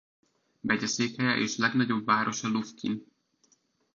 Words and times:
Megyeszékhelye 0.61 1.35
és 1.37 1.57
legnagyobb 1.57 2.05
városa 2.05 2.47
Lufkin. 2.47 3.05